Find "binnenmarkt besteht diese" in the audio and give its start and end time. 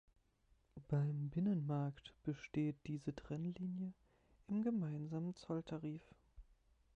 1.29-3.13